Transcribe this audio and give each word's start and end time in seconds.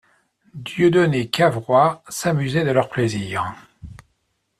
Dieudonné 0.55 1.29
Cavrois 1.29 2.01
s'amusait 2.09 2.65
de 2.65 2.71
leurs 2.71 2.89
plaisirs. 2.89 3.53